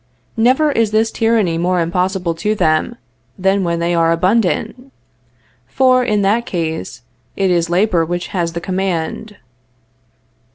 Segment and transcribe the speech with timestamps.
[0.35, 2.95] Never is this tyranny more impossible to them,
[3.37, 4.91] than when they are abundant;
[5.67, 7.03] for, in that case,
[7.35, 9.37] it is labor which has the command.